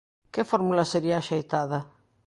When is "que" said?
0.33-0.43